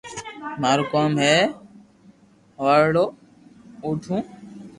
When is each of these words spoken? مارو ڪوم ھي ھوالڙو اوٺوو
مارو 0.61 0.83
ڪوم 0.93 1.11
ھي 1.23 1.35
ھوالڙو 2.59 3.05
اوٺوو 3.83 4.17